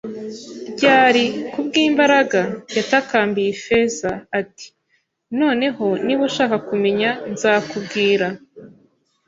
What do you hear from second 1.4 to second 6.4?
Ku bw'imbaraga!” Yatakambiye Ifeza. Ati: “Noneho, niba